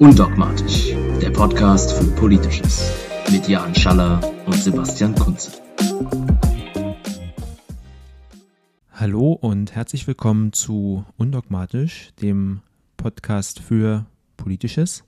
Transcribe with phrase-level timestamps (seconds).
[0.00, 2.92] Undogmatisch, der Podcast für Politisches
[3.30, 5.52] mit Jan Schaller und Sebastian Kunze.
[8.90, 12.62] Hallo und herzlich willkommen zu Undogmatisch, dem
[12.96, 14.06] Podcast für
[14.36, 15.04] Politisches.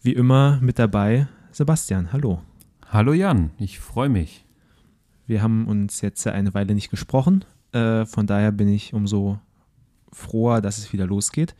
[0.00, 2.14] Wie immer mit dabei Sebastian.
[2.14, 2.40] Hallo.
[2.90, 4.47] Hallo Jan, ich freue mich.
[5.28, 7.44] Wir haben uns jetzt eine Weile nicht gesprochen.
[7.72, 9.38] Äh, von daher bin ich umso
[10.10, 11.54] froher, dass es wieder losgeht.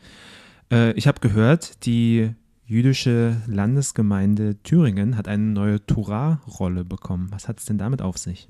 [0.71, 2.31] Äh, ich habe gehört, die
[2.65, 7.27] jüdische Landesgemeinde Thüringen hat eine neue Torah-Rolle bekommen.
[7.29, 8.49] Was hat es denn damit auf sich?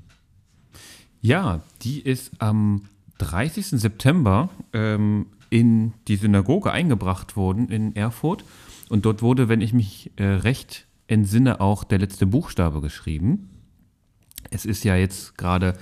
[1.19, 2.83] Ja, die ist am
[3.17, 3.67] 30.
[3.71, 8.45] September ähm, in die Synagoge eingebracht worden in Erfurt.
[8.87, 13.49] Und dort wurde, wenn ich mich äh, recht entsinne, auch der letzte Buchstabe geschrieben.
[14.51, 15.75] Es ist ja jetzt gerade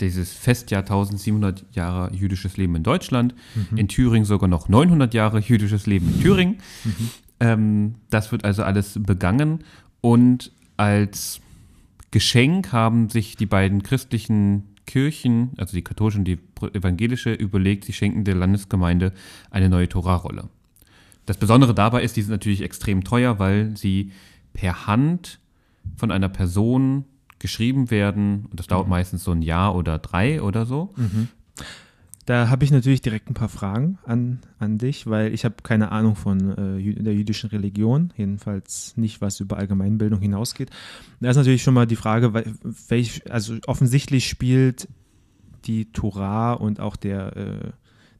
[0.00, 3.78] dieses Festjahr 1700 Jahre jüdisches Leben in Deutschland, mhm.
[3.78, 6.58] in Thüringen sogar noch 900 Jahre jüdisches Leben in Thüringen.
[6.84, 7.10] Mhm.
[7.40, 9.64] Ähm, das wird also alles begangen
[10.00, 11.40] und als
[12.10, 16.38] Geschenk haben sich die beiden christlichen Kirchen, also die katholische und die
[16.72, 19.12] evangelische, überlegt, sie schenken der Landesgemeinde
[19.50, 20.48] eine neue Torahrolle.
[21.26, 24.12] Das Besondere dabei ist, die sind natürlich extrem teuer, weil sie
[24.52, 25.40] per Hand
[25.96, 27.04] von einer Person
[27.46, 28.46] geschrieben werden.
[28.50, 28.90] Und das dauert mhm.
[28.90, 30.92] meistens so ein Jahr oder drei oder so.
[30.96, 31.28] Mhm.
[32.26, 35.92] Da habe ich natürlich direkt ein paar Fragen an, an dich, weil ich habe keine
[35.92, 40.70] Ahnung von äh, der jüdischen Religion, jedenfalls nicht, was über Allgemeinbildung hinausgeht.
[41.20, 42.34] Da ist natürlich schon mal die Frage,
[42.88, 44.88] welch, also offensichtlich spielt
[45.66, 47.70] die Torah und auch der, äh,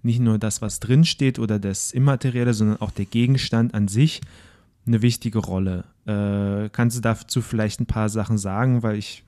[0.03, 4.21] nicht nur das, was drinsteht oder das Immaterielle, sondern auch der Gegenstand an sich
[4.87, 5.85] eine wichtige Rolle.
[6.07, 9.25] Äh, kannst du dazu vielleicht ein paar Sachen sagen, weil ich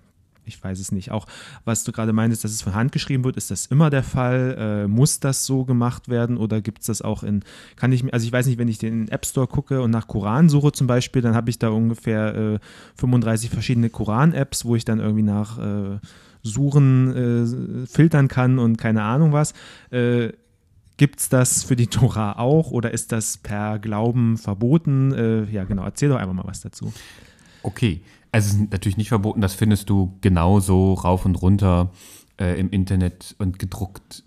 [0.48, 1.10] ich weiß es nicht.
[1.12, 1.26] Auch
[1.64, 4.56] was du gerade meintest, dass es von Hand geschrieben wird, ist das immer der Fall?
[4.58, 7.44] Äh, muss das so gemacht werden oder gibt es das auch in,
[7.76, 10.48] kann ich, also ich weiß nicht, wenn ich den App Store gucke und nach Koran
[10.48, 12.58] suche zum Beispiel, dann habe ich da ungefähr äh,
[12.96, 15.98] 35 verschiedene Koran-Apps, wo ich dann irgendwie nach äh,
[16.42, 19.52] Suchen äh, filtern kann und keine Ahnung was.
[20.98, 25.12] Gibt es das für die Tora auch oder ist das per Glauben verboten?
[25.12, 26.92] Äh, ja, genau, erzähl doch einfach mal was dazu.
[27.62, 31.90] Okay, also es ist natürlich nicht verboten, das findest du genauso rauf und runter
[32.38, 34.24] äh, im Internet und gedruckt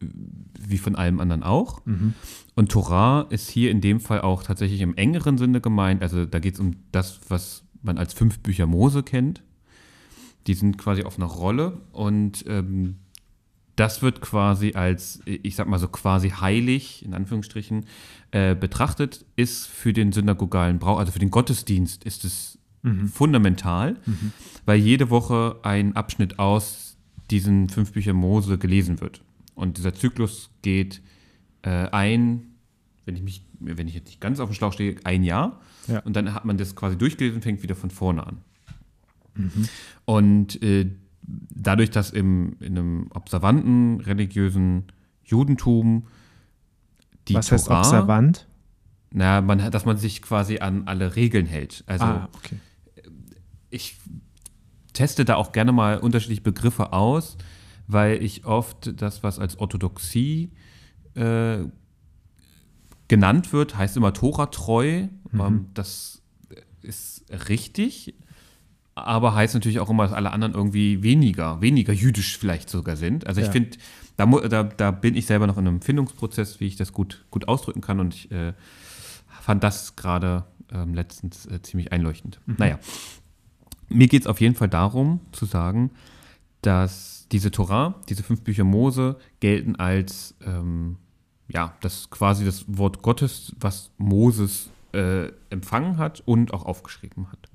[0.00, 0.06] äh,
[0.58, 1.84] wie von allem anderen auch.
[1.84, 2.14] Mhm.
[2.54, 6.02] Und Torah ist hier in dem Fall auch tatsächlich im engeren Sinne gemeint.
[6.02, 9.42] Also da geht es um das, was man als fünf Bücher Mose kennt.
[10.46, 12.96] Die sind quasi auf einer Rolle und ähm,
[13.76, 17.84] das wird quasi als, ich sag mal so quasi heilig, in Anführungsstrichen,
[18.30, 23.08] äh, betrachtet, ist für den synagogalen Brauch, also für den Gottesdienst ist es mhm.
[23.08, 24.32] fundamental, mhm.
[24.64, 26.96] weil jede Woche ein Abschnitt aus
[27.30, 29.22] diesen fünf Büchern Mose gelesen wird.
[29.54, 31.02] Und dieser Zyklus geht
[31.62, 32.54] äh, ein,
[33.04, 35.60] wenn ich mich, wenn ich jetzt nicht ganz auf dem Schlauch stehe, ein Jahr.
[35.86, 36.00] Ja.
[36.00, 38.38] Und dann hat man das quasi durchgelesen und fängt wieder von vorne an.
[39.34, 39.68] Mhm.
[40.04, 40.90] Und äh,
[41.26, 44.84] dadurch, dass im, in einem observanten religiösen
[45.24, 46.06] Judentum
[47.28, 48.46] die Was heißt Torah, observant?
[49.10, 51.84] Na, man, dass man sich quasi an alle Regeln hält.
[51.86, 52.56] Also ah, okay.
[53.70, 53.98] ich
[54.92, 57.36] teste da auch gerne mal unterschiedliche Begriffe aus,
[57.86, 60.52] weil ich oft das, was als Orthodoxie
[61.14, 61.58] äh,
[63.08, 65.08] genannt wird, heißt immer Tora-treu.
[65.32, 65.40] Mhm.
[65.40, 66.22] Ähm, das
[66.82, 68.14] ist richtig,
[68.96, 73.26] aber heißt natürlich auch immer, dass alle anderen irgendwie weniger, weniger jüdisch vielleicht sogar sind.
[73.26, 73.52] Also ich ja.
[73.52, 73.76] finde,
[74.16, 77.46] da, da, da, bin ich selber noch in einem Findungsprozess, wie ich das gut, gut
[77.46, 78.54] ausdrücken kann und ich äh,
[79.42, 82.40] fand das gerade ähm, letztens äh, ziemlich einleuchtend.
[82.46, 82.56] Mhm.
[82.58, 82.78] Naja,
[83.90, 85.90] mir geht es auf jeden Fall darum zu sagen,
[86.62, 90.96] dass diese Torah, diese fünf Bücher Mose gelten als, ähm,
[91.48, 97.45] ja, das quasi das Wort Gottes, was Moses äh, empfangen hat und auch aufgeschrieben hat.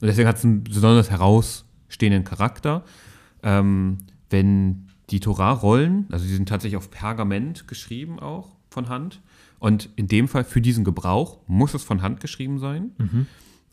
[0.00, 2.84] Und deswegen hat es einen besonders herausstehenden Charakter.
[3.42, 3.98] Ähm,
[4.30, 9.20] wenn die Torah-Rollen, also die sind tatsächlich auf Pergament geschrieben auch von Hand.
[9.58, 12.92] Und in dem Fall für diesen Gebrauch muss es von Hand geschrieben sein.
[12.98, 13.26] Mhm.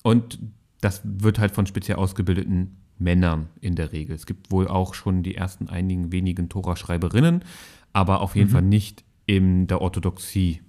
[0.03, 0.39] Und
[0.81, 4.15] das wird halt von speziell ausgebildeten Männern in der Regel.
[4.15, 7.43] Es gibt wohl auch schon die ersten einigen wenigen Tora-Schreiberinnen,
[7.91, 8.53] aber auf jeden mhm.
[8.53, 10.61] Fall nicht in der Orthodoxie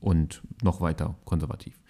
[0.00, 1.80] und noch weiter konservativ.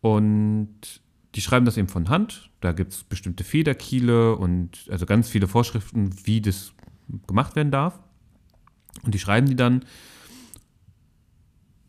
[0.00, 1.00] Und
[1.34, 2.50] die schreiben das eben von Hand.
[2.60, 6.72] Da gibt es bestimmte Federkiele und also ganz viele Vorschriften, wie das
[7.26, 7.98] gemacht werden darf.
[9.04, 9.84] Und die schreiben die dann.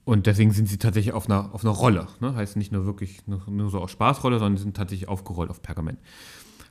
[0.05, 2.07] Und deswegen sind sie tatsächlich auf einer, auf einer Rolle.
[2.19, 2.35] Ne?
[2.35, 5.61] Heißt nicht nur wirklich nur, nur so aus Spaßrolle, sondern sie sind tatsächlich aufgerollt auf
[5.61, 5.99] Pergament.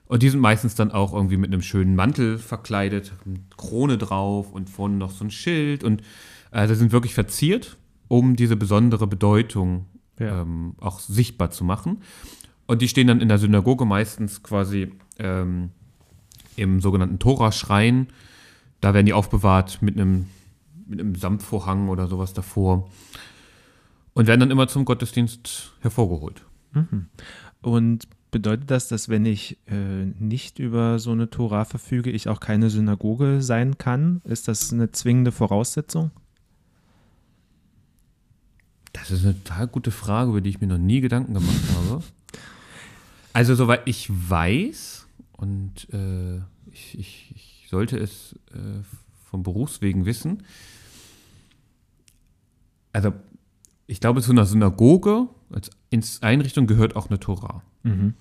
[0.06, 3.12] Und die sind meistens dann auch irgendwie mit einem schönen Mantel verkleidet,
[3.56, 5.84] Krone drauf und vorne noch so ein Schild.
[5.84, 6.02] Und
[6.50, 7.78] also sind wirklich verziert,
[8.08, 9.86] um diese besondere Bedeutung
[10.18, 10.42] ja.
[10.42, 12.02] ähm, auch sichtbar zu machen.
[12.72, 15.72] Und die stehen dann in der Synagoge meistens quasi ähm,
[16.56, 18.06] im sogenannten Tora-Schrein.
[18.80, 20.30] Da werden die aufbewahrt mit einem,
[20.86, 22.88] mit einem Samtvorhang oder sowas davor
[24.14, 26.46] und werden dann immer zum Gottesdienst hervorgeholt.
[26.72, 27.08] Mhm.
[27.60, 32.40] Und bedeutet das, dass wenn ich äh, nicht über so eine Tora verfüge, ich auch
[32.40, 34.22] keine Synagoge sein kann?
[34.24, 36.10] Ist das eine zwingende Voraussetzung?
[38.94, 42.02] Das ist eine total gute Frage, über die ich mir noch nie Gedanken gemacht habe.
[43.32, 46.38] Also, soweit ich weiß, und äh,
[46.70, 48.82] ich, ich, ich, sollte es äh,
[49.30, 50.42] vom Berufswegen wissen,
[52.92, 53.12] also
[53.86, 57.62] ich glaube, zu einer Synagoge als Einrichtung gehört auch eine Tora.
[57.82, 58.14] Mhm.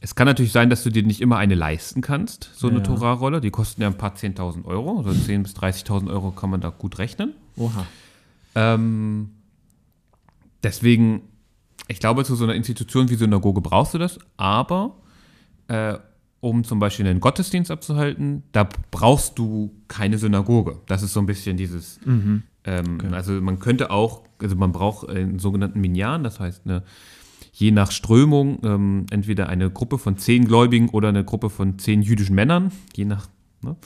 [0.00, 2.82] Es kann natürlich sein, dass du dir nicht immer eine leisten kannst, so eine ja.
[2.82, 3.40] Torah-Rolle.
[3.40, 4.98] Die kosten ja ein paar 10.000 Euro.
[4.98, 7.34] Also 10.000 bis 30.000 Euro kann man da gut rechnen.
[7.56, 7.86] Oha.
[8.56, 9.30] Ähm,
[10.64, 11.22] deswegen,
[11.88, 14.96] ich glaube, zu so einer Institution wie Synagoge brauchst du das, aber
[15.68, 15.98] äh,
[16.40, 20.80] um zum Beispiel einen Gottesdienst abzuhalten, da brauchst du keine Synagoge.
[20.86, 22.00] Das ist so ein bisschen dieses.
[22.04, 22.42] Mhm.
[22.64, 23.14] Ähm, okay.
[23.14, 26.82] Also man könnte auch, also man braucht einen sogenannten Minyan, das heißt eine,
[27.52, 32.02] je nach Strömung ähm, entweder eine Gruppe von zehn Gläubigen oder eine Gruppe von zehn
[32.02, 33.28] jüdischen Männern, je nach
[33.62, 33.76] ne,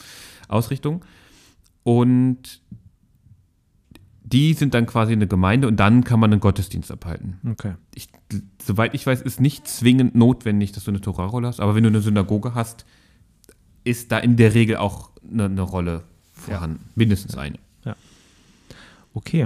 [0.47, 1.03] Ausrichtung.
[1.83, 2.61] Und
[4.33, 7.39] die sind dann quasi eine Gemeinde und dann kann man einen Gottesdienst abhalten.
[7.49, 7.75] Okay.
[7.95, 8.09] Ich,
[8.61, 11.89] soweit ich weiß, ist nicht zwingend notwendig, dass du eine Torahrolle hast, aber wenn du
[11.89, 12.85] eine Synagoge hast,
[13.85, 16.03] ist da in der Regel auch eine, eine Rolle
[16.33, 16.81] vorhanden.
[16.83, 16.91] Ja.
[16.95, 17.57] Mindestens eine.
[17.85, 17.95] Ja.
[19.13, 19.43] Okay.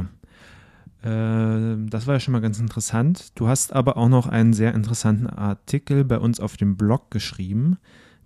[1.03, 3.31] Äh, das war ja schon mal ganz interessant.
[3.35, 7.77] Du hast aber auch noch einen sehr interessanten Artikel bei uns auf dem Blog geschrieben,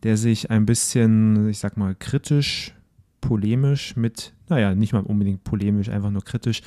[0.04, 2.75] der sich ein bisschen, ich sag mal, kritisch
[3.28, 6.62] polemisch mit, naja, nicht mal unbedingt polemisch, einfach nur kritisch,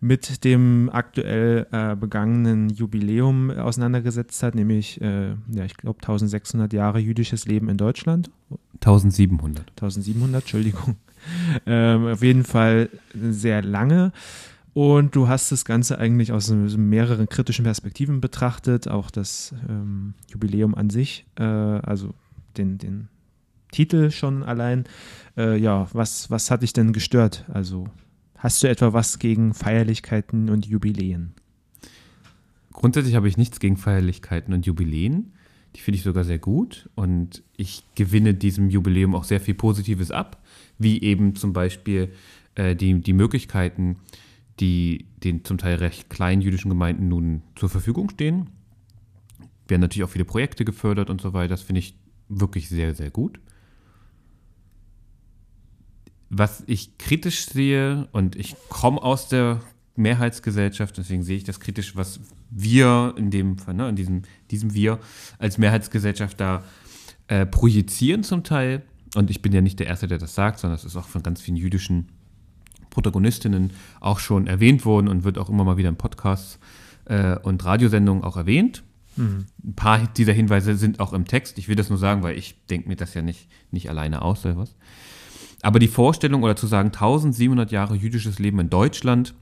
[0.00, 6.98] mit dem aktuell äh, begangenen Jubiläum auseinandergesetzt hat, nämlich, äh, ja, ich glaube, 1600 Jahre
[6.98, 8.30] jüdisches Leben in Deutschland.
[8.80, 9.70] 1700.
[9.70, 10.96] 1700, Entschuldigung.
[11.66, 14.10] Ähm, auf jeden Fall sehr lange.
[14.74, 20.74] Und du hast das Ganze eigentlich aus mehreren kritischen Perspektiven betrachtet, auch das ähm, Jubiläum
[20.74, 22.12] an sich, äh, also
[22.56, 23.06] den, den
[23.72, 24.84] Titel schon allein.
[25.36, 27.44] Äh, ja, was, was hat dich denn gestört?
[27.52, 27.88] Also
[28.36, 31.34] hast du etwa was gegen Feierlichkeiten und Jubiläen?
[32.72, 35.32] Grundsätzlich habe ich nichts gegen Feierlichkeiten und Jubiläen.
[35.74, 40.10] Die finde ich sogar sehr gut und ich gewinne diesem Jubiläum auch sehr viel Positives
[40.10, 40.42] ab,
[40.78, 42.12] wie eben zum Beispiel
[42.54, 43.96] äh, die, die Möglichkeiten,
[44.60, 48.50] die den zum Teil recht kleinen jüdischen Gemeinden nun zur Verfügung stehen.
[49.66, 51.48] Werden natürlich auch viele Projekte gefördert und so weiter.
[51.48, 51.94] Das finde ich
[52.28, 53.40] wirklich sehr, sehr gut
[56.34, 59.60] was ich kritisch sehe, und ich komme aus der
[59.96, 62.20] Mehrheitsgesellschaft, deswegen sehe ich das kritisch, was
[62.50, 64.98] wir in dem Fall, ne, in diesem, diesem Wir
[65.38, 66.64] als Mehrheitsgesellschaft da
[67.28, 68.82] äh, projizieren zum Teil.
[69.14, 71.22] Und ich bin ja nicht der Erste, der das sagt, sondern es ist auch von
[71.22, 72.08] ganz vielen jüdischen
[72.88, 76.58] Protagonistinnen auch schon erwähnt worden und wird auch immer mal wieder in Podcasts
[77.04, 78.82] äh, und Radiosendungen auch erwähnt.
[79.16, 79.44] Mhm.
[79.62, 81.58] Ein paar dieser Hinweise sind auch im Text.
[81.58, 84.46] Ich will das nur sagen, weil ich denke mir das ja nicht, nicht alleine aus
[84.46, 84.74] oder was.
[85.62, 89.34] Aber die Vorstellung oder zu sagen 1700 Jahre jüdisches Leben in Deutschland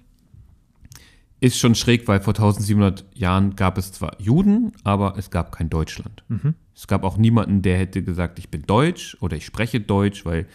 [1.40, 5.70] ist schon schräg, weil vor 1700 Jahren gab es zwar Juden, aber es gab kein
[5.70, 6.22] Deutschland.
[6.28, 6.54] Mhm.
[6.76, 10.46] Es gab auch niemanden, der hätte gesagt, ich bin Deutsch oder ich spreche Deutsch, weil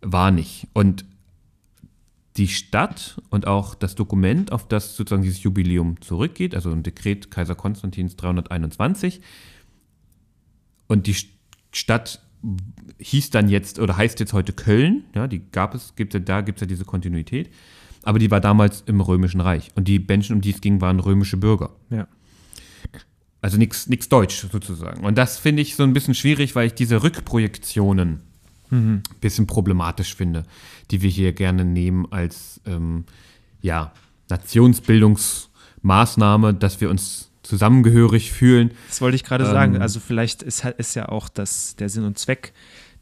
[0.00, 0.68] war nicht.
[0.72, 1.04] Und
[2.36, 7.30] die Stadt und auch das Dokument, auf das sozusagen dieses Jubiläum zurückgeht, also ein Dekret
[7.30, 9.20] Kaiser Konstantins 321,
[10.86, 11.16] und die
[11.72, 12.22] Stadt
[12.98, 15.04] hieß dann jetzt oder heißt jetzt heute Köln.
[15.14, 17.50] Ja, die gab es, gibt ja, da gibt es ja diese Kontinuität.
[18.02, 19.70] Aber die war damals im Römischen Reich.
[19.74, 21.70] Und die Menschen, um die es ging, waren römische Bürger.
[21.90, 22.06] Ja.
[23.42, 25.04] Also nichts Deutsch sozusagen.
[25.04, 28.20] Und das finde ich so ein bisschen schwierig, weil ich diese Rückprojektionen
[28.70, 29.02] mhm.
[29.08, 30.44] ein bisschen problematisch finde,
[30.90, 33.04] die wir hier gerne nehmen als ähm,
[33.62, 33.92] ja,
[34.28, 38.70] Nationsbildungsmaßnahme, dass wir uns zusammengehörig fühlen.
[38.88, 39.82] Das wollte ich gerade ähm, sagen.
[39.82, 42.52] Also vielleicht ist, ist ja auch das, der Sinn und Zweck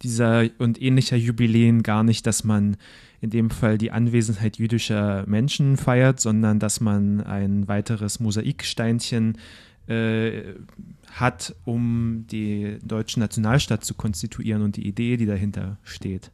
[0.03, 2.77] dieser und ähnlicher Jubiläen gar nicht, dass man
[3.21, 9.37] in dem Fall die Anwesenheit jüdischer Menschen feiert, sondern dass man ein weiteres Mosaiksteinchen
[9.89, 10.55] äh,
[11.11, 16.31] hat, um die deutsche Nationalstaat zu konstituieren und die Idee, die dahinter steht.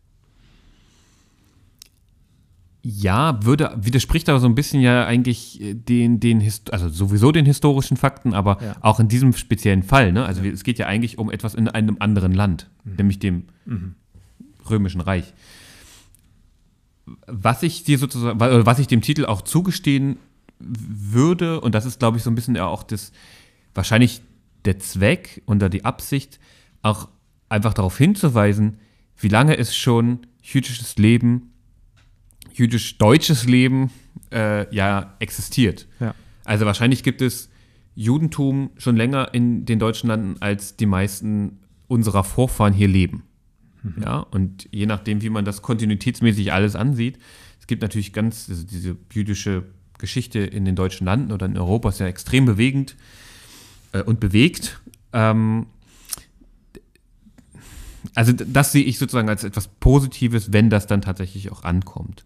[2.87, 7.47] Ja, würde, widerspricht aber so ein bisschen ja eigentlich äh, den, den also sowieso den
[7.47, 8.77] historischen Fakten, aber ja.
[8.83, 10.13] auch in diesem speziellen Fall.
[10.13, 10.27] Ne?
[10.27, 10.53] Also ja.
[10.53, 12.97] es geht ja eigentlich um etwas in einem anderen Land, mhm.
[12.97, 13.95] nämlich dem mhm.
[14.69, 15.33] Römischen Reich.
[17.27, 20.19] Was ich dir sozusagen, was ich dem Titel auch zugestehen
[20.59, 23.13] würde, und das ist, glaube ich, so ein bisschen ja auch das,
[23.73, 24.21] wahrscheinlich
[24.67, 26.39] der Zweck oder die Absicht,
[26.83, 27.09] auch
[27.49, 28.77] einfach darauf hinzuweisen,
[29.17, 31.54] wie lange es schon jüdisches Leben
[32.55, 33.91] jüdisch-deutsches Leben
[34.33, 35.87] äh, ja existiert.
[36.01, 36.15] Ja.
[36.45, 37.51] Also wahrscheinlich gibt es
[37.95, 43.25] Judentum schon länger in den deutschen Landen, als die meisten unserer Vorfahren hier leben.
[43.83, 44.03] Mhm.
[44.03, 47.19] Ja, und je nachdem, wie man das kontinuitätsmäßig alles ansieht,
[47.61, 49.65] es gibt natürlich ganz, also diese jüdische
[49.99, 52.97] Geschichte in den deutschen Landen oder in Europa ist ja extrem bewegend
[53.93, 54.81] äh, und bewegt.
[55.13, 55.67] Ähm,
[58.15, 62.25] also das sehe ich sozusagen als etwas Positives, wenn das dann tatsächlich auch ankommt.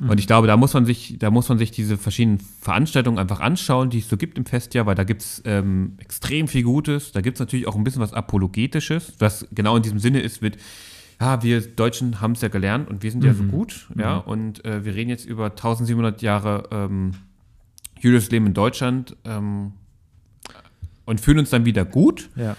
[0.00, 0.10] Mhm.
[0.10, 3.40] Und ich glaube, da muss man sich, da muss man sich diese verschiedenen Veranstaltungen einfach
[3.40, 7.12] anschauen, die es so gibt im Festjahr, weil da gibt es ähm, extrem viel Gutes.
[7.12, 10.42] Da gibt es natürlich auch ein bisschen was Apologetisches, was genau in diesem Sinne ist,
[10.42, 10.58] mit
[11.20, 13.26] ja, wir Deutschen haben es ja gelernt und wir sind mhm.
[13.26, 13.50] ja so mhm.
[13.50, 14.00] gut, mhm.
[14.00, 17.12] ja, und äh, wir reden jetzt über 1700 Jahre ähm,
[17.98, 19.72] jüdisches Leben in Deutschland ähm,
[21.04, 22.30] und fühlen uns dann wieder gut.
[22.36, 22.56] Ja.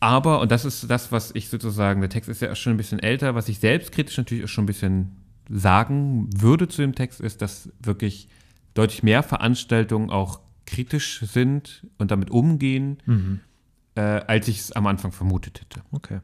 [0.00, 3.00] Aber, und das ist das, was ich sozusagen, der Text ist ja schon ein bisschen
[3.00, 5.16] älter, was ich selbstkritisch natürlich auch schon ein bisschen
[5.48, 8.28] sagen würde zu dem Text, ist, dass wirklich
[8.74, 13.40] deutlich mehr Veranstaltungen auch kritisch sind und damit umgehen, mhm.
[13.94, 15.80] äh, als ich es am Anfang vermutet hätte.
[15.90, 16.20] Okay.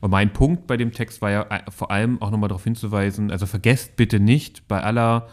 [0.00, 3.30] Und mein Punkt bei dem Text war ja äh, vor allem auch nochmal darauf hinzuweisen,
[3.30, 5.28] also vergesst bitte nicht bei aller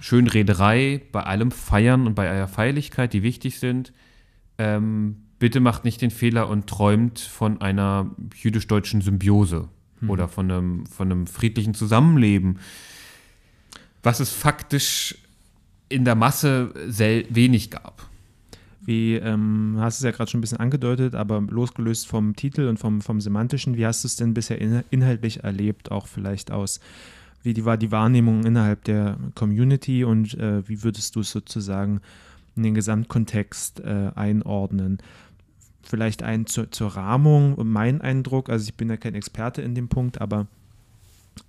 [0.00, 3.92] Schönrederei, bei allem Feiern und bei aller Feierlichkeit, die wichtig sind,
[4.58, 9.68] ähm, bitte macht nicht den Fehler und träumt von einer jüdisch-deutschen Symbiose
[9.98, 10.08] hm.
[10.08, 12.60] oder von einem, von einem friedlichen Zusammenleben,
[14.04, 15.18] was es faktisch
[15.88, 18.08] in der Masse wenig gab.
[18.82, 22.68] Wie ähm, hast du es ja gerade schon ein bisschen angedeutet, aber losgelöst vom Titel
[22.68, 26.52] und vom, vom Semantischen, wie hast du es denn bisher in, inhaltlich erlebt, auch vielleicht
[26.52, 26.78] aus,
[27.42, 32.00] wie die, war die Wahrnehmung innerhalb der Community und äh, wie würdest du es sozusagen
[32.54, 34.98] in den Gesamtkontext äh, einordnen?
[35.82, 39.88] Vielleicht ein zur, zur Rahmung, mein Eindruck, also ich bin ja kein Experte in dem
[39.88, 40.46] Punkt, aber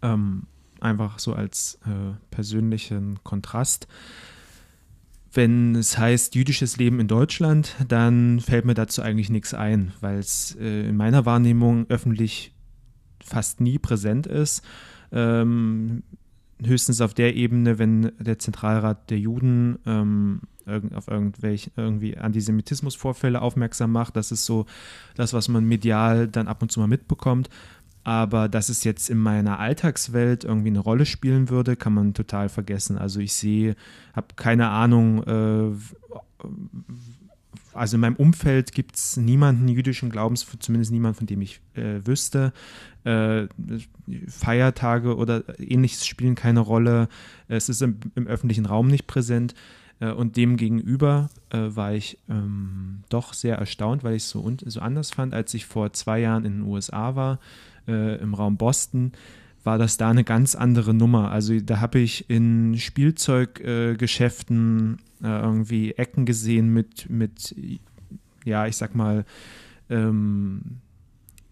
[0.01, 0.43] ähm,
[0.79, 3.87] einfach so als äh, persönlichen Kontrast.
[5.31, 10.19] Wenn es heißt jüdisches Leben in Deutschland, dann fällt mir dazu eigentlich nichts ein, weil
[10.19, 12.53] es äh, in meiner Wahrnehmung öffentlich
[13.23, 14.63] fast nie präsent ist.
[15.11, 16.03] Ähm,
[16.63, 20.41] höchstens auf der Ebene, wenn der Zentralrat der Juden ähm,
[20.93, 24.15] auf irgendwelche irgendwie Antisemitismusvorfälle aufmerksam macht.
[24.15, 24.65] Das ist so
[25.15, 27.49] das, was man medial dann ab und zu mal mitbekommt.
[28.05, 32.49] Aber dass es jetzt in meiner Alltagswelt irgendwie eine Rolle spielen würde, kann man total
[32.49, 32.97] vergessen.
[32.97, 33.75] Also ich sehe,
[34.13, 35.71] habe keine Ahnung, äh,
[37.73, 42.05] also in meinem Umfeld gibt es niemanden jüdischen Glaubens, zumindest niemanden, von dem ich äh,
[42.05, 42.53] wüsste.
[43.03, 43.47] Äh,
[44.27, 47.07] Feiertage oder ähnliches spielen keine Rolle.
[47.47, 49.55] Es ist im, im öffentlichen Raum nicht präsent.
[49.99, 54.55] Äh, und dem gegenüber äh, war ich ähm, doch sehr erstaunt, weil ich es so,
[54.65, 57.39] so anders fand, als ich vor zwei Jahren in den USA war,
[57.87, 59.11] äh, im Raum Boston
[59.63, 61.31] war das da eine ganz andere Nummer.
[61.31, 67.55] Also da habe ich in Spielzeuggeschäften äh, äh, irgendwie Ecken gesehen mit, mit,
[68.43, 69.25] ja, ich sag mal,
[69.89, 70.79] ähm,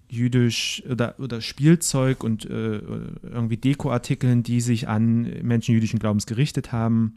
[0.09, 2.81] jüdisch oder, oder Spielzeug und äh,
[3.23, 7.13] irgendwie Dekoartikeln, die sich an Menschen jüdischen Glaubens gerichtet haben.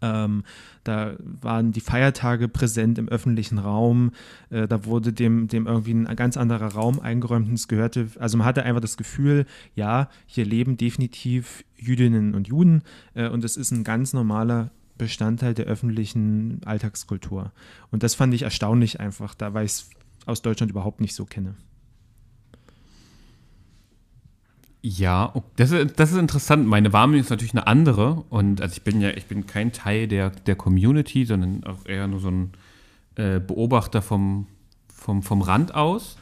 [0.00, 0.44] Ähm,
[0.84, 4.12] da waren die Feiertage präsent im öffentlichen Raum.
[4.50, 8.36] Äh, da wurde dem, dem irgendwie ein ganz anderer Raum eingeräumt und es gehörte, also
[8.36, 12.82] man hatte einfach das Gefühl, ja, hier leben definitiv Jüdinnen und Juden
[13.14, 17.52] äh, und es ist ein ganz normaler Bestandteil der öffentlichen Alltagskultur.
[17.90, 19.90] Und das fand ich erstaunlich einfach, da weil ich es
[20.26, 21.56] aus Deutschland überhaupt nicht so kenne.
[24.86, 26.66] Ja, das ist, das ist interessant.
[26.66, 28.22] Meine Wahrnehmung ist natürlich eine andere.
[28.28, 32.06] Und also ich bin ja, ich bin kein Teil der, der Community, sondern auch eher
[32.06, 32.52] nur so ein
[33.14, 34.46] äh, Beobachter vom,
[34.94, 36.18] vom, vom Rand aus.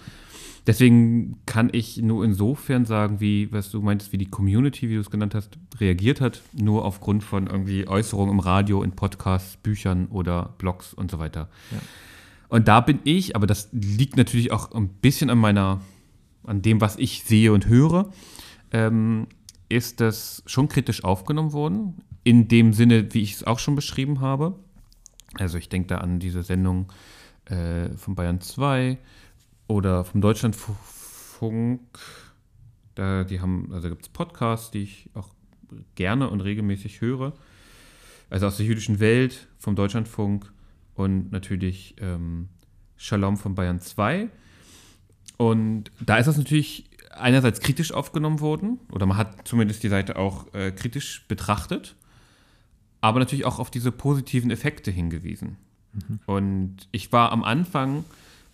[0.65, 5.01] Deswegen kann ich nur insofern sagen, wie, was du meintest, wie die Community, wie du
[5.01, 10.07] es genannt hast, reagiert hat, nur aufgrund von irgendwie Äußerungen im Radio, in Podcasts, Büchern
[10.07, 11.49] oder Blogs und so weiter.
[11.73, 11.79] Ja.
[12.49, 15.81] Und da bin ich, aber das liegt natürlich auch ein bisschen an meiner,
[16.45, 18.13] an dem, was ich sehe und höre
[18.73, 19.27] ähm,
[19.69, 24.21] ist das schon kritisch aufgenommen worden, in dem Sinne, wie ich es auch schon beschrieben
[24.21, 24.59] habe.
[25.35, 26.93] Also ich denke da an diese Sendung
[27.47, 28.99] äh, von Bayern 2
[29.67, 31.81] oder vom Deutschlandfunk.
[32.95, 35.29] Da, die haben, also gibt es Podcasts, die ich auch
[35.95, 37.33] gerne und regelmäßig höre.
[38.29, 40.53] Also aus der jüdischen Welt, vom Deutschlandfunk
[40.95, 42.49] und natürlich ähm,
[42.97, 44.29] Shalom von Bayern 2.
[45.39, 50.17] Und da ist das natürlich einerseits kritisch aufgenommen worden, oder man hat zumindest die Seite
[50.17, 51.97] auch äh, kritisch betrachtet,
[53.01, 55.57] aber natürlich auch auf diese positiven Effekte hingewiesen.
[55.93, 56.21] Mhm.
[56.27, 58.05] Und ich war am Anfang,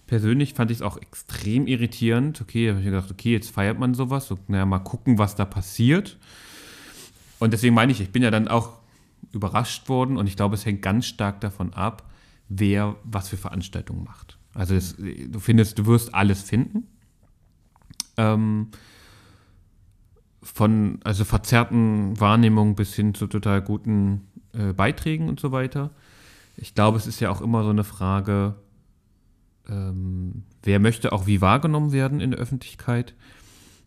[0.06, 2.40] persönlich fand ich es auch extrem irritierend.
[2.40, 5.36] Okay, habe ich mir gedacht, okay, jetzt feiert man sowas, so, naja, mal gucken, was
[5.36, 6.18] da passiert.
[7.38, 8.78] Und deswegen meine ich, ich bin ja dann auch
[9.32, 12.10] überrascht worden und ich glaube, es hängt ganz stark davon ab,
[12.48, 14.38] wer was für Veranstaltungen macht.
[14.54, 16.88] Also das, du findest, du wirst alles finden.
[18.16, 18.68] Ähm,
[20.42, 25.90] von also verzerrten Wahrnehmungen bis hin zu total guten äh, Beiträgen und so weiter.
[26.56, 28.56] Ich glaube, es ist ja auch immer so eine Frage,
[29.68, 33.14] ähm, wer möchte auch wie wahrgenommen werden in der Öffentlichkeit.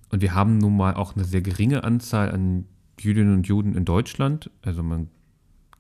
[0.10, 2.66] Und wir haben nun mal auch eine sehr geringe Anzahl an
[3.00, 4.50] Jüdinnen und Juden in Deutschland.
[4.62, 5.10] Also man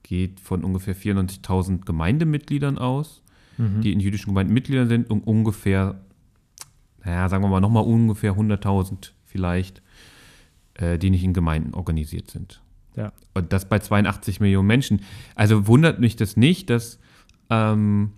[0.03, 3.23] geht von ungefähr 94.000 Gemeindemitgliedern aus,
[3.57, 3.81] mhm.
[3.81, 6.01] die in jüdischen Gemeinden Mitglieder sind und ungefähr,
[7.03, 9.81] naja, sagen wir mal nochmal ungefähr 100.000 vielleicht,
[10.75, 12.61] äh, die nicht in Gemeinden organisiert sind.
[12.95, 13.11] Ja.
[13.33, 15.01] Und das bei 82 Millionen Menschen.
[15.35, 16.99] Also wundert mich das nicht, dass,
[17.49, 18.11] ähm,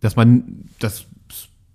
[0.00, 1.06] dass man, dass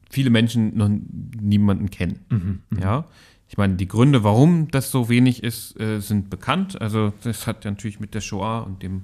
[0.09, 2.19] viele Menschen noch niemanden kennen.
[2.29, 2.79] Mhm, mhm.
[2.79, 3.05] ja.
[3.49, 6.81] Ich meine, die Gründe, warum das so wenig ist, äh, sind bekannt.
[6.81, 9.03] Also das hat ja natürlich mit der Shoah und dem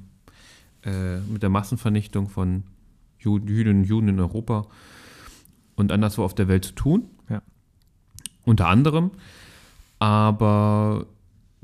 [0.85, 2.63] äh, mit der Massenvernichtung von
[3.19, 4.67] Jüdinnen und Juden in Europa
[5.75, 7.09] und anderswo auf der Welt zu tun.
[7.29, 7.41] Ja.
[8.45, 9.11] Unter anderem.
[9.99, 11.07] Aber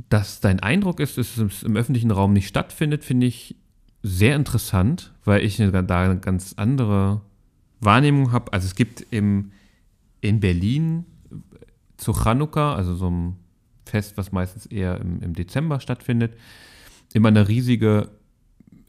[0.10, 3.56] dass dein Eindruck ist, dass es im öffentlichen Raum nicht stattfindet, finde ich
[4.02, 7.22] sehr interessant, weil ich da eine ganz andere
[7.82, 8.54] Wahrnehmung habe.
[8.54, 9.52] Also es gibt im,
[10.22, 11.06] in Berlin
[11.98, 13.36] zu Chanukka, also so einem
[13.86, 16.34] Fest, was meistens eher im, im Dezember stattfindet,
[17.14, 18.10] immer eine riesige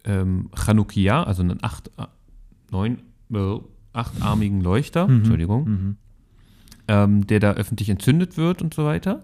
[0.05, 1.91] ähm, Chanukia, also einen acht,
[2.71, 3.59] neun, äh,
[3.93, 5.17] achtarmigen Leuchter, mhm.
[5.17, 5.97] Entschuldigung, mhm.
[6.89, 9.23] Ähm, der da öffentlich entzündet wird und so weiter.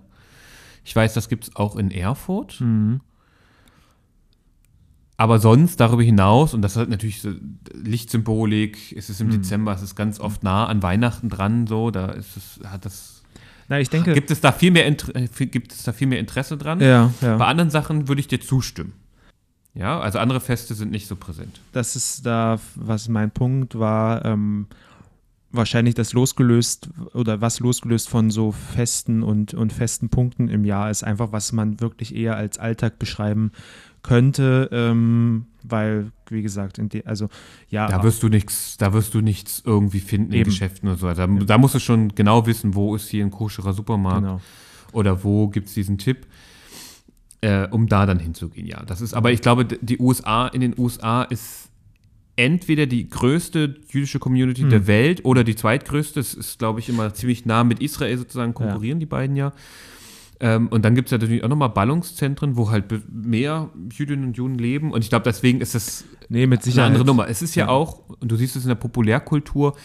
[0.85, 2.61] Ich weiß, das gibt es auch in Erfurt.
[2.61, 3.01] Mhm.
[5.17, 7.33] Aber sonst darüber hinaus, und das hat natürlich so
[7.73, 9.33] Lichtsymbolik, es ist im mhm.
[9.33, 13.23] Dezember, es ist ganz oft nah an Weihnachten dran, so, da ist es, hat das.
[13.69, 14.13] Na, ich denke.
[14.13, 14.95] Gibt es da viel mehr, äh,
[15.47, 16.81] gibt es da viel mehr Interesse dran?
[16.81, 17.37] Ja, ja.
[17.37, 18.93] Bei anderen Sachen würde ich dir zustimmen.
[19.77, 21.61] Ja, also andere Feste sind nicht so präsent.
[21.73, 24.67] Das ist da, was mein Punkt war, ähm,
[25.53, 30.91] wahrscheinlich das losgelöst oder was losgelöst von so festen und, und festen Punkten im Jahr
[30.91, 33.53] ist, einfach was man wirklich eher als Alltag beschreiben
[34.03, 37.29] könnte, ähm, weil, wie gesagt, die, also
[37.69, 37.89] ja.
[37.89, 40.43] Da wirst du nichts, da wirst du nichts irgendwie finden eben.
[40.43, 41.13] in Geschäften oder so.
[41.13, 44.41] Da, da, musst du schon genau wissen, wo ist hier ein koscherer Supermarkt genau.
[44.93, 46.27] oder wo gibt es diesen Tipp.
[47.43, 48.83] Äh, um da dann hinzugehen, ja.
[48.85, 51.69] Das ist, aber ich glaube, die USA, in den USA ist
[52.37, 54.71] entweder die größte jüdische Community hm.
[54.71, 56.21] der Welt oder die zweitgrößte.
[56.21, 59.01] Das ist, glaube ich, immer ziemlich nah mit Israel sozusagen konkurrieren, ja.
[59.01, 59.53] die beiden ja.
[60.39, 64.37] Ähm, und dann gibt es ja natürlich auch nochmal Ballungszentren, wo halt mehr Jüdinnen und
[64.37, 64.93] Juden leben.
[64.93, 66.87] Und ich glaube, deswegen ist das nee, mit Sicherheit.
[66.87, 67.29] eine andere Nummer.
[67.29, 69.77] Es ist ja, ja, auch, und du siehst es in der Populärkultur,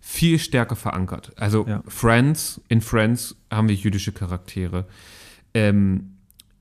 [0.00, 1.32] viel stärker verankert.
[1.36, 1.82] Also ja.
[1.88, 4.86] Friends, in Friends haben wir jüdische Charaktere.
[5.54, 6.15] Ähm,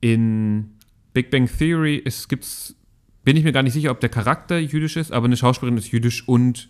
[0.06, 0.70] in
[1.14, 2.76] Big Bang Theory gibt es
[3.24, 5.92] bin ich mir gar nicht sicher, ob der Charakter jüdisch ist, aber eine Schauspielerin ist
[5.92, 6.70] jüdisch und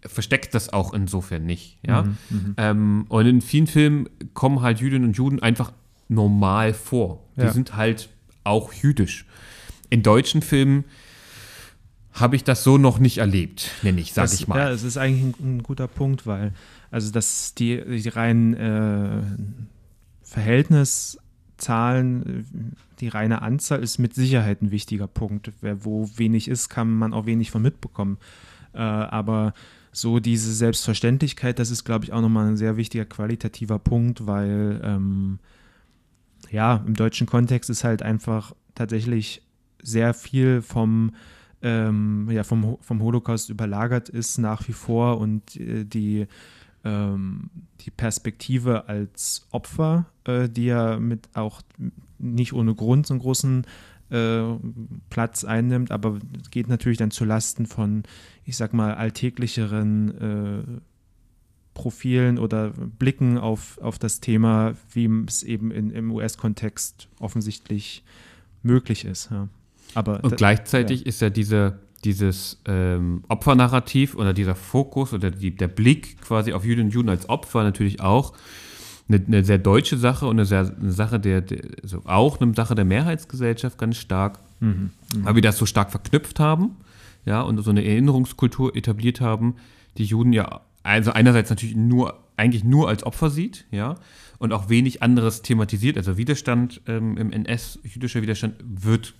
[0.00, 1.78] versteckt das auch insofern nicht.
[1.86, 2.04] Ja?
[2.04, 2.54] Mhm, mhm.
[2.56, 5.72] ähm, und in vielen Filmen kommen halt Jüdinnen und Juden einfach
[6.08, 7.22] normal vor.
[7.36, 7.52] Die ja.
[7.52, 8.08] sind halt
[8.44, 9.26] auch jüdisch.
[9.90, 10.84] In deutschen Filmen
[12.12, 14.56] habe ich das so noch nicht erlebt, nenne ich, sage ich mal.
[14.56, 16.54] Ja, es ist eigentlich ein, ein, guter Punkt, weil
[16.90, 19.20] also das die, die rein äh,
[20.22, 21.18] Verhältnis
[21.58, 25.52] Zahlen, die reine Anzahl ist mit Sicherheit ein wichtiger Punkt.
[25.60, 28.18] Wer wo wenig ist, kann man auch wenig von mitbekommen.
[28.74, 29.54] Äh, aber
[29.92, 34.80] so diese Selbstverständlichkeit, das ist, glaube ich, auch nochmal ein sehr wichtiger qualitativer Punkt, weil
[34.84, 35.38] ähm,
[36.50, 39.42] ja, im deutschen Kontext ist halt einfach tatsächlich
[39.82, 41.14] sehr viel vom,
[41.62, 46.26] ähm, ja, vom, vom Holocaust überlagert ist nach wie vor und äh, die
[46.86, 51.60] ähm, die Perspektive als Opfer, äh, die ja mit auch
[52.18, 53.66] nicht ohne Grund so einen großen
[54.10, 54.42] äh,
[55.10, 56.18] Platz einnimmt, aber
[56.52, 58.04] geht natürlich dann zu Lasten von,
[58.44, 60.80] ich sag mal, alltäglicheren äh,
[61.74, 68.04] Profilen oder Blicken auf, auf das Thema, wie es eben in, im US-Kontext offensichtlich
[68.62, 69.30] möglich ist.
[69.30, 69.48] Ja.
[69.94, 71.06] Aber Und gleichzeitig ja.
[71.06, 76.64] ist ja diese dieses ähm, Opfernarrativ oder dieser Fokus oder die, der Blick quasi auf
[76.64, 78.32] Jüdinnen und Juden als Opfer natürlich auch
[79.08, 82.54] eine, eine, sehr deutsche Sache und eine, sehr, eine Sache der, der also auch eine
[82.54, 84.90] Sache der Mehrheitsgesellschaft ganz stark, mhm.
[85.14, 85.24] Mhm.
[85.24, 86.76] weil wir das so stark verknüpft haben,
[87.24, 89.56] ja, und so eine Erinnerungskultur etabliert haben,
[89.98, 93.96] die Juden ja also einerseits natürlich nur eigentlich nur als Opfer sieht, ja,
[94.38, 95.96] und auch wenig anderes thematisiert.
[95.96, 99.14] Also Widerstand ähm, im NS, jüdischer Widerstand, wird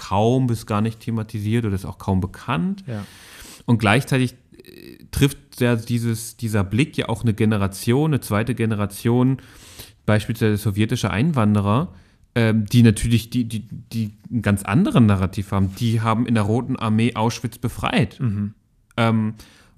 [0.00, 2.84] kaum bis gar nicht thematisiert oder ist auch kaum bekannt.
[2.86, 3.04] Ja.
[3.66, 4.34] Und gleichzeitig
[4.64, 9.36] äh, trifft ja dieses, dieser Blick ja auch eine Generation, eine zweite Generation,
[10.06, 11.92] beispielsweise sowjetische Einwanderer,
[12.34, 15.74] ähm, die natürlich die, die, die einen ganz anderen Narrativ haben.
[15.76, 18.18] Die haben in der Roten Armee Auschwitz befreit.
[18.20, 18.54] Mhm.
[18.96, 19.34] Ähm,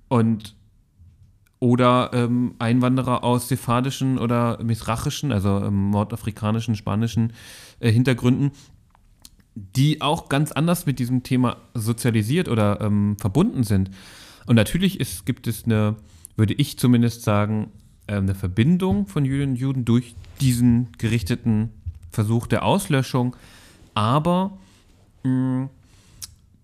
[0.08, 0.54] und
[1.58, 7.32] oder ähm, Einwanderer aus sephardischen oder misrachischen, also ähm, nordafrikanischen, spanischen
[7.78, 8.50] äh, Hintergründen,
[9.54, 13.90] die auch ganz anders mit diesem Thema sozialisiert oder ähm, verbunden sind.
[14.46, 15.96] Und natürlich ist, gibt es eine,
[16.36, 17.70] würde ich zumindest sagen,
[18.06, 21.70] äh, eine Verbindung von Jüdinnen und Juden durch diesen gerichteten
[22.10, 23.36] Versuch der Auslöschung.
[23.94, 24.58] Aber
[25.22, 25.68] mh,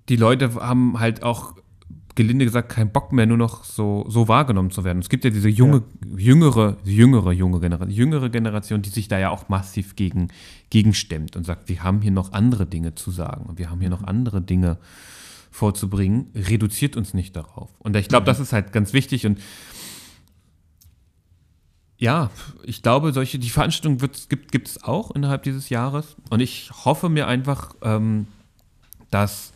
[0.09, 1.55] die Leute haben halt auch
[2.19, 4.99] gelinde gesagt keinen Bock mehr, nur noch so, so wahrgenommen zu werden.
[4.99, 6.19] Es gibt ja diese junge, ja.
[6.19, 10.27] jüngere, jüngere, junge Generation, jüngere Generation, die sich da ja auch massiv gegen,
[10.69, 13.89] gegenstemmt und sagt, wir haben hier noch andere Dinge zu sagen und wir haben hier
[13.89, 14.09] noch mhm.
[14.09, 14.79] andere Dinge
[15.53, 17.71] vorzubringen, reduziert uns nicht darauf.
[17.79, 18.27] Und ich glaube, mhm.
[18.27, 19.39] das ist halt ganz wichtig und
[21.99, 22.31] ja,
[22.65, 26.17] ich glaube, solche, die Veranstaltung gibt, gibt es auch innerhalb dieses Jahres.
[26.31, 28.27] Und ich hoffe mir einfach, ähm,
[29.11, 29.53] dass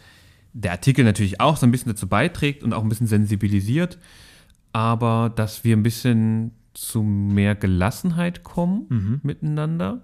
[0.52, 3.98] der Artikel natürlich auch so ein bisschen dazu beiträgt und auch ein bisschen sensibilisiert,
[4.72, 9.20] aber dass wir ein bisschen zu mehr Gelassenheit kommen mhm.
[9.22, 10.02] miteinander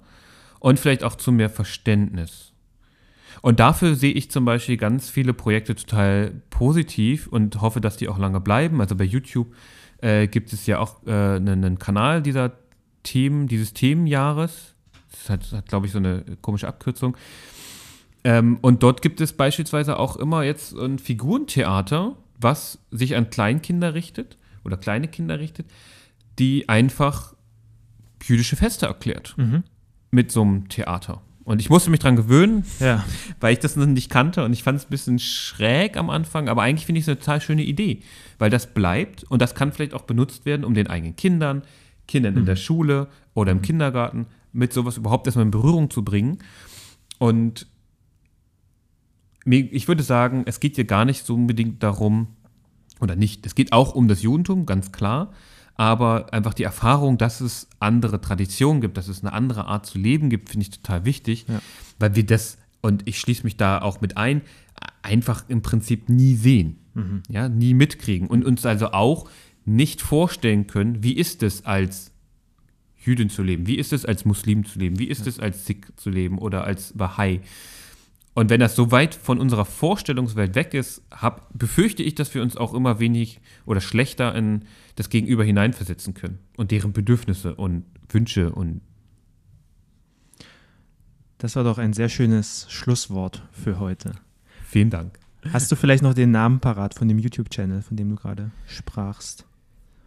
[0.60, 2.52] und vielleicht auch zu mehr Verständnis.
[3.40, 8.08] Und dafür sehe ich zum Beispiel ganz viele Projekte total positiv und hoffe, dass die
[8.08, 8.80] auch lange bleiben.
[8.80, 9.54] Also bei YouTube
[10.00, 12.52] äh, gibt es ja auch äh, einen, einen, Kanal dieser
[13.04, 14.74] Themen, dieses Themenjahres.
[15.12, 17.16] Das hat, hat glaube ich, so eine komische Abkürzung.
[18.24, 23.94] Ähm, und dort gibt es beispielsweise auch immer jetzt ein Figurentheater, was sich an Kleinkinder
[23.94, 25.66] richtet oder kleine Kinder richtet,
[26.38, 27.34] die einfach
[28.22, 29.62] jüdische Feste erklärt mhm.
[30.10, 31.22] mit so einem Theater.
[31.44, 33.04] Und ich musste mich dran gewöhnen, ja.
[33.40, 36.48] weil ich das noch nicht kannte und ich fand es ein bisschen schräg am Anfang,
[36.48, 38.00] aber eigentlich finde ich es eine total schöne Idee,
[38.38, 41.62] weil das bleibt und das kann vielleicht auch benutzt werden, um den eigenen Kindern,
[42.06, 42.40] Kindern mhm.
[42.40, 43.62] in der Schule oder im mhm.
[43.62, 46.38] Kindergarten mit sowas überhaupt erstmal in Berührung zu bringen.
[47.18, 47.66] Und
[49.50, 52.28] ich würde sagen, es geht hier gar nicht so unbedingt darum,
[53.00, 55.32] oder nicht, es geht auch um das Judentum, ganz klar,
[55.74, 59.98] aber einfach die Erfahrung, dass es andere Traditionen gibt, dass es eine andere Art zu
[59.98, 61.60] leben gibt, finde ich total wichtig, ja.
[61.98, 64.42] weil wir das, und ich schließe mich da auch mit ein,
[65.02, 67.22] einfach im Prinzip nie sehen, mhm.
[67.28, 69.30] ja, nie mitkriegen und uns also auch
[69.64, 72.10] nicht vorstellen können, wie ist es als
[72.96, 75.92] Jüdin zu leben, wie ist es als Muslim zu leben, wie ist es als Sikh
[75.96, 77.40] zu leben oder als Bahai.
[78.38, 82.42] Und wenn das so weit von unserer Vorstellungswelt weg ist, hab, befürchte ich, dass wir
[82.42, 84.62] uns auch immer wenig oder schlechter in
[84.94, 88.80] das Gegenüber hineinversetzen können und deren Bedürfnisse und Wünsche und
[91.38, 94.12] das war doch ein sehr schönes Schlusswort für heute.
[94.68, 95.18] Vielen Dank.
[95.52, 99.46] Hast du vielleicht noch den Namen parat von dem YouTube-Channel, von dem du gerade sprachst?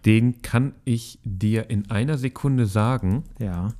[0.05, 3.25] Den kann ich dir in einer Sekunde sagen.
[3.39, 3.73] Ja.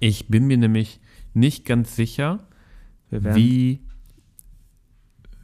[0.00, 0.98] Ich bin mir nämlich
[1.34, 2.40] nicht ganz sicher,
[3.10, 3.78] wie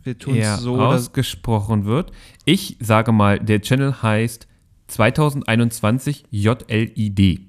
[0.09, 2.13] wir tun es so ausgesprochen wird.
[2.45, 4.49] Ich sage mal, der Channel heißt
[4.87, 7.41] 2021 JLID.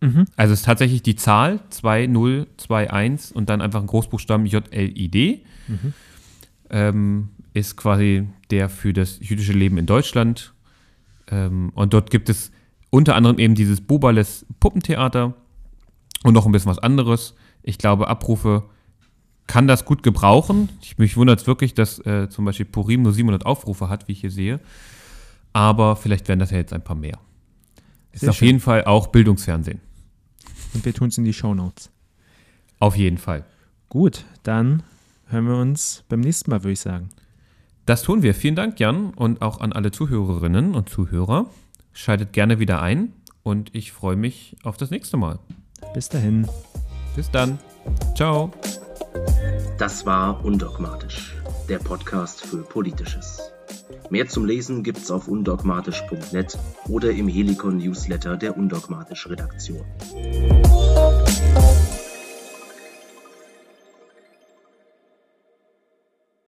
[0.00, 0.24] Mhm.
[0.36, 5.44] Also es ist tatsächlich die Zahl 2021 und dann einfach ein Großbuchstaben JLID.
[5.68, 5.92] Mhm.
[6.70, 10.54] Ähm, ist quasi der für das jüdische Leben in Deutschland.
[11.28, 12.50] Ähm, und dort gibt es
[12.88, 15.34] unter anderem eben dieses Bubales Puppentheater
[16.22, 17.34] und noch ein bisschen was anderes.
[17.62, 18.64] Ich glaube, Abrufe
[19.46, 20.68] kann das gut gebrauchen.
[20.80, 24.12] Ich, mich wundert es wirklich, dass äh, zum Beispiel Purim nur 700 Aufrufe hat, wie
[24.12, 24.60] ich hier sehe.
[25.52, 27.18] Aber vielleicht werden das ja jetzt ein paar mehr.
[28.12, 28.46] Ist Sehr auf schön.
[28.46, 29.80] jeden Fall auch Bildungsfernsehen.
[30.72, 31.90] Und wir tun es in die Show Notes.
[32.78, 33.44] Auf jeden Fall.
[33.88, 34.82] Gut, dann
[35.26, 37.10] hören wir uns beim nächsten Mal, würde ich sagen.
[37.86, 38.34] Das tun wir.
[38.34, 41.50] Vielen Dank, Jan, und auch an alle Zuhörerinnen und Zuhörer.
[41.92, 45.38] Schaltet gerne wieder ein und ich freue mich auf das nächste Mal.
[45.92, 46.48] Bis dahin.
[47.14, 47.58] Bis dann.
[48.16, 48.50] Ciao.
[49.78, 51.34] Das war Undogmatisch,
[51.68, 53.40] der Podcast für Politisches.
[54.08, 56.56] Mehr zum Lesen gibt's auf undogmatisch.net
[56.88, 59.84] oder im Helikon Newsletter der Undogmatisch Redaktion.